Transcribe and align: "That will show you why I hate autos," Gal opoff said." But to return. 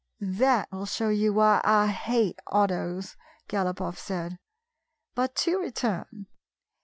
"That 0.45 0.67
will 0.71 0.87
show 0.87 1.09
you 1.09 1.31
why 1.33 1.61
I 1.63 1.85
hate 1.85 2.39
autos," 2.51 3.15
Gal 3.47 3.71
opoff 3.71 3.99
said." 3.99 4.39
But 5.13 5.35
to 5.45 5.59
return. 5.59 6.25